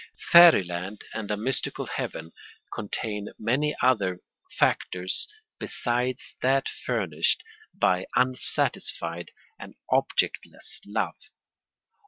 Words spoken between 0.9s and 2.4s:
and a mystical heaven